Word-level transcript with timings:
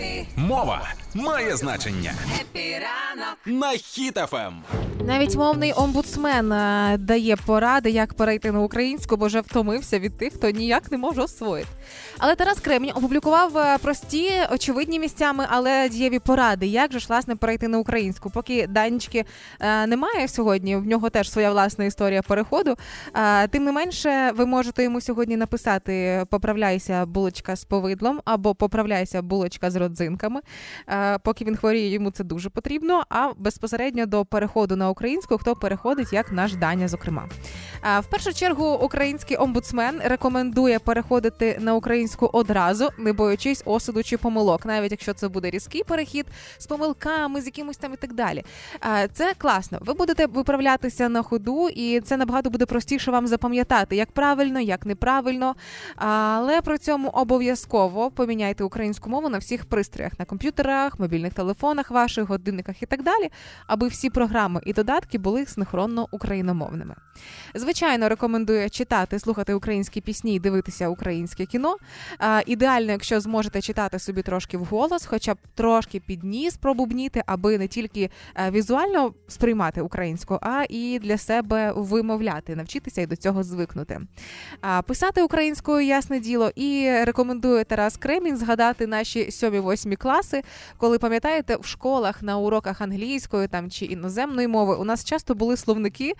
Happy, 0.00 0.26
Мова 0.36 0.88
має 1.14 1.56
значення 1.56 2.14
Happy 2.40 2.85
ранок. 2.85 3.38
на 3.46 3.72
Ем. 3.72 3.78
Хіт 3.78 4.26
FM. 4.26 4.62
Навіть 5.06 5.36
мовний 5.36 5.72
омбудсмен 5.76 6.52
е, 6.52 6.96
дає 6.98 7.36
поради, 7.36 7.90
як 7.90 8.14
перейти 8.14 8.52
на 8.52 8.60
українську, 8.60 9.16
бо 9.16 9.26
вже 9.26 9.40
втомився 9.40 9.98
від 9.98 10.18
тих, 10.18 10.32
хто 10.32 10.50
ніяк 10.50 10.92
не 10.92 10.98
може 10.98 11.22
освоїти. 11.22 11.68
Але 12.18 12.34
Тарас 12.34 12.60
Кремінь 12.60 12.90
опублікував 12.94 13.58
е, 13.58 13.78
прості, 13.78 14.30
очевидні 14.52 15.00
місцями, 15.00 15.46
але 15.48 15.88
дієві 15.88 16.18
поради, 16.18 16.66
як 16.66 16.92
же 16.92 16.98
ж 16.98 17.06
власне 17.08 17.36
перейти 17.36 17.68
на 17.68 17.78
українську. 17.78 18.30
Поки 18.30 18.66
Данечки 18.66 19.24
е, 19.60 19.86
немає 19.86 20.28
сьогодні, 20.28 20.76
в 20.76 20.86
нього 20.86 21.10
теж 21.10 21.30
своя 21.30 21.50
власна 21.50 21.84
історія 21.84 22.22
переходу. 22.22 22.74
Тим 23.50 23.64
не 23.64 23.72
менше, 23.72 24.32
ви 24.34 24.46
можете 24.46 24.82
йому 24.82 25.00
сьогодні 25.00 25.36
написати 25.36 26.24
Поправляйся 26.30 27.06
булочка 27.06 27.56
з 27.56 27.64
повидлом 27.64 28.20
або 28.24 28.54
Поправляйся 28.54 29.22
булочка 29.22 29.70
з 29.70 29.76
родзинками. 29.76 30.40
Поки 31.22 31.44
він 31.44 31.56
хворіє, 31.56 31.88
йому 31.88 32.10
це 32.10 32.24
дуже 32.24 32.50
потрібно. 32.50 33.04
А 33.08 33.30
безпосередньо 33.36 34.06
до 34.06 34.24
переходу 34.24 34.76
на 34.76 34.87
українську, 34.88 35.38
хто 35.38 35.56
переходить, 35.56 36.12
як 36.12 36.32
наш 36.32 36.54
Даня, 36.54 36.88
зокрема. 36.88 37.28
В 38.00 38.06
першу 38.10 38.32
чергу 38.32 38.72
український 38.72 39.36
омбудсмен 39.36 40.00
рекомендує 40.04 40.78
переходити 40.78 41.58
на 41.60 41.74
українську 41.74 42.30
одразу, 42.32 42.88
не 42.98 43.12
боючись 43.12 43.62
осуду 43.64 44.02
чи 44.02 44.16
помилок, 44.16 44.66
навіть 44.66 44.90
якщо 44.90 45.14
це 45.14 45.28
буде 45.28 45.50
різкий 45.50 45.84
перехід 45.84 46.26
з 46.58 46.66
помилками, 46.66 47.40
з 47.40 47.46
якимось 47.46 47.76
там 47.76 47.92
і 47.92 47.96
так 47.96 48.12
далі. 48.12 48.44
Це 49.12 49.34
класно. 49.38 49.78
Ви 49.80 49.94
будете 49.94 50.26
виправлятися 50.26 51.08
на 51.08 51.22
ходу, 51.22 51.68
і 51.68 52.00
це 52.00 52.16
набагато 52.16 52.50
буде 52.50 52.66
простіше 52.66 53.10
вам 53.10 53.26
запам'ятати, 53.26 53.96
як 53.96 54.12
правильно, 54.12 54.60
як 54.60 54.86
неправильно. 54.86 55.54
Але 55.96 56.60
при 56.60 56.78
цьому 56.78 57.08
обов'язково 57.08 58.10
поміняйте 58.10 58.64
українську 58.64 59.10
мову 59.10 59.28
на 59.28 59.38
всіх 59.38 59.64
пристроях 59.64 60.18
на 60.18 60.24
комп'ютерах, 60.24 61.00
мобільних 61.00 61.34
телефонах, 61.34 61.90
ваших 61.90 62.28
годинниках 62.28 62.82
і 62.82 62.86
так 62.86 63.02
далі, 63.02 63.30
аби 63.66 63.88
всі 63.88 64.10
програми 64.10 64.60
і 64.64 64.72
додатки 64.78 65.18
були 65.18 65.46
синхронно 65.46 66.08
україномовними. 66.10 66.94
Звичайно, 67.54 68.08
рекомендую 68.08 68.70
читати, 68.70 69.18
слухати 69.18 69.54
українські 69.54 70.00
пісні 70.00 70.34
і 70.34 70.40
дивитися 70.40 70.88
українське 70.88 71.46
кіно. 71.46 71.76
Ідеально, 72.46 72.92
якщо 72.92 73.20
зможете 73.20 73.60
читати 73.60 73.98
собі 73.98 74.22
трошки 74.22 74.56
вголос, 74.56 75.06
хоча 75.06 75.34
б 75.34 75.38
трошки 75.54 76.00
під 76.00 76.24
ніс 76.24 76.56
пробубніти, 76.56 77.22
аби 77.26 77.58
не 77.58 77.68
тільки 77.68 78.10
е, 78.36 78.50
візуально 78.50 79.14
сприймати 79.28 79.80
українську, 79.80 80.38
а 80.42 80.64
і 80.68 80.98
для 80.98 81.18
себе 81.18 81.72
вимовляти, 81.76 82.56
навчитися 82.56 83.00
і 83.00 83.06
до 83.06 83.16
цього 83.16 83.42
звикнути. 83.42 84.00
Писати 84.86 85.22
українською 85.22 85.86
ясне 85.86 86.20
діло, 86.20 86.50
і 86.56 86.90
рекомендую 87.04 87.64
Тарас 87.64 87.96
Кремінь 87.96 88.36
згадати 88.36 88.86
наші 88.86 89.28
7-8 89.28 89.96
класи, 89.96 90.42
коли 90.76 90.98
пам'ятаєте, 90.98 91.56
в 91.56 91.66
школах 91.66 92.22
на 92.22 92.38
уроках 92.38 92.80
англійської 92.80 93.48
там 93.48 93.70
чи 93.70 93.84
іноземної 93.84 94.48
мови 94.48 94.67
у 94.76 94.84
нас 94.84 95.04
часто 95.04 95.34
були 95.34 95.56
словники 95.56 96.12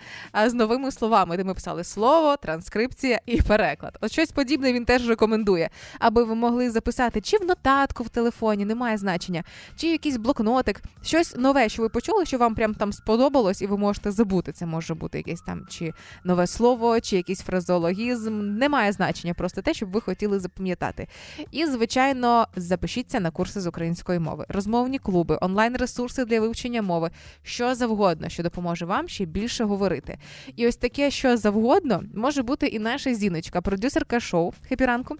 з 0.45 0.53
новими 0.53 0.91
словами, 0.91 1.37
де 1.37 1.43
ми 1.43 1.53
писали 1.53 1.83
слово, 1.83 2.37
транскрипція 2.37 3.19
і 3.25 3.41
переклад. 3.41 3.97
От 4.01 4.11
щось 4.11 4.31
подібне 4.31 4.73
він 4.73 4.85
теж 4.85 5.09
рекомендує, 5.09 5.69
аби 5.99 6.23
ви 6.23 6.35
могли 6.35 6.71
записати 6.71 7.21
чи 7.21 7.37
в 7.37 7.45
нотатку 7.45 8.03
в 8.03 8.09
телефоні, 8.09 8.65
немає 8.65 8.97
значення, 8.97 9.43
чи 9.75 9.87
якийсь 9.87 10.17
блокнотик, 10.17 10.81
щось 11.03 11.35
нове, 11.35 11.69
що 11.69 11.81
ви 11.81 11.89
почули, 11.89 12.25
що 12.25 12.37
вам 12.37 12.55
прям 12.55 12.73
там 12.73 12.93
сподобалось, 12.93 13.61
і 13.61 13.67
ви 13.67 13.77
можете 13.77 14.11
забути. 14.11 14.51
Це 14.51 14.65
може 14.65 14.93
бути 14.93 15.17
якесь 15.17 15.41
там 15.41 15.65
чи 15.69 15.93
нове 16.23 16.47
слово, 16.47 16.99
чи 16.99 17.15
якийсь 17.15 17.41
фразеологізм. 17.41 18.57
Немає 18.57 18.91
значення, 18.91 19.33
просто 19.33 19.61
те, 19.61 19.73
щоб 19.73 19.91
ви 19.91 20.01
хотіли 20.01 20.39
запам'ятати. 20.39 21.07
І, 21.51 21.65
звичайно, 21.65 22.47
запишіться 22.55 23.19
на 23.19 23.31
курси 23.31 23.61
з 23.61 23.67
української 23.67 24.19
мови, 24.19 24.45
розмовні 24.49 24.99
клуби, 24.99 25.37
онлайн-ресурси 25.41 26.25
для 26.25 26.39
вивчення 26.39 26.81
мови, 26.81 27.11
що 27.43 27.75
завгодно, 27.75 28.29
що 28.39 28.43
допоможе 28.43 28.85
вам 28.85 29.07
ще 29.07 29.25
більше 29.25 29.63
говорити. 29.63 30.17
І 30.55 30.67
ось 30.67 30.75
таке, 30.75 31.11
що 31.11 31.37
завгодно, 31.37 32.03
може 32.15 32.43
бути 32.43 32.67
і 32.67 32.79
наша 32.79 33.13
зіночка, 33.13 33.61
продюсерка 33.61 34.19
шоу 34.19 34.53
«Хепі 34.69 34.85
ранку». 34.85 35.15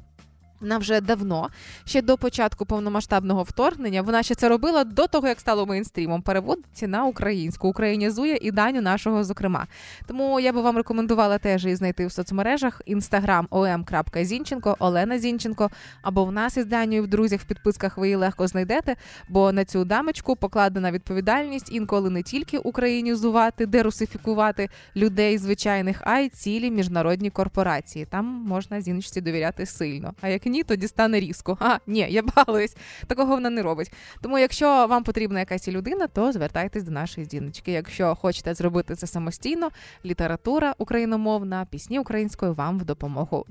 Вона 0.62 0.78
вже 0.78 1.02
давно, 1.02 1.50
ще 1.86 2.02
до 2.02 2.18
початку 2.18 2.66
повномасштабного 2.66 3.44
вторгнення, 3.44 4.02
вона 4.02 4.24
ще 4.24 4.36
це 4.36 4.50
робила 4.50 4.84
до 4.84 5.08
того, 5.08 5.28
як 5.28 5.40
стало 5.40 5.66
мейнстрімом. 5.66 6.22
Переводиться 6.22 6.88
на 6.88 7.06
українську, 7.06 7.68
українізує 7.68 8.38
і 8.42 8.52
даню 8.52 8.82
нашого, 8.82 9.24
зокрема. 9.24 9.68
Тому 10.08 10.40
я 10.40 10.54
би 10.54 10.62
вам 10.62 10.78
рекомендувала 10.78 11.38
теж 11.38 11.64
її 11.64 11.76
знайти 11.76 12.08
в 12.08 12.12
соцмережах 12.12 12.82
інстаграм 12.86 13.48
om.зінченко, 13.52 14.76
Олена 14.80 15.20
Зінченко, 15.20 15.70
або 16.02 16.26
в 16.26 16.32
нас 16.32 16.58
із 16.58 16.66
Данією 16.66 17.04
в 17.04 17.08
друзях 17.08 17.42
в 17.42 17.44
підписках 17.44 17.98
ви 17.98 18.08
її 18.08 18.16
легко 18.16 18.48
знайдете. 18.48 18.96
Бо 19.30 19.52
на 19.52 19.66
цю 19.66 19.86
дамочку 19.86 20.36
покладена 20.36 20.92
відповідальність 20.92 21.72
інколи 21.72 22.10
не 22.10 22.24
тільки 22.24 22.58
українізувати, 22.58 23.66
дерусифікувати 23.66 24.70
людей 24.96 25.38
звичайних, 25.38 26.02
а 26.04 26.20
й 26.20 26.30
цілі 26.30 26.72
міжнародні 26.72 27.30
корпорації. 27.30 28.06
Там 28.06 28.26
можна 28.26 28.82
зіночці 28.82 29.22
довіряти 29.22 29.66
сильно. 29.66 30.14
А 30.22 30.28
як 30.28 30.49
ні, 30.50 30.64
тоді 30.64 30.88
стане 30.88 31.20
різко. 31.20 31.58
А 31.60 31.78
ні, 31.88 32.08
я 32.10 32.24
балуюсь. 32.36 32.76
Такого 33.08 33.36
вона 33.36 33.50
не 33.50 33.62
робить. 33.62 33.92
Тому, 34.22 34.40
якщо 34.40 34.88
вам 34.88 35.04
потрібна 35.04 35.40
якась 35.40 35.68
людина, 35.68 36.08
то 36.08 36.32
звертайтесь 36.32 36.84
до 36.84 36.92
нашої 36.92 37.28
зіночки. 37.28 37.72
Якщо 37.72 38.16
хочете 38.16 38.54
зробити 38.54 38.96
це 38.96 39.08
самостійно, 39.08 39.70
література 40.06 40.76
україномовна, 40.78 41.66
пісні 41.66 42.00
українською 42.00 42.54
вам 42.54 42.80
в 42.80 42.86
допомогу. 42.86 43.46